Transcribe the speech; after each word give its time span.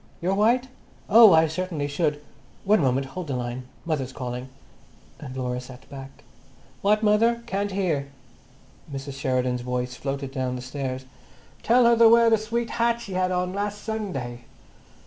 Your 0.19 0.33
white? 0.33 0.67
Oh, 1.11 1.31
I 1.31 1.45
certainly 1.45 1.87
should. 1.87 2.23
One 2.65 2.81
moment—hold 2.81 3.27
the 3.27 3.35
line. 3.35 3.67
Mother's 3.85 4.11
calling." 4.11 4.49
And 5.19 5.37
Laura 5.37 5.61
sat 5.61 5.87
back. 5.91 6.23
"What, 6.81 7.03
mother? 7.03 7.43
Can't 7.45 7.69
hear." 7.71 8.07
Mrs. 8.91 9.13
Sheridan's 9.19 9.61
voice 9.61 9.93
floated 9.93 10.31
down 10.31 10.55
the 10.55 10.63
stairs. 10.63 11.05
"Tell 11.61 11.85
her 11.85 11.95
to 11.97 12.09
wear 12.09 12.31
that 12.31 12.39
sweet 12.39 12.71
hat 12.71 12.99
she 12.99 13.13
had 13.13 13.29
on 13.29 13.53
last 13.53 13.83
Sunday." 13.83 14.45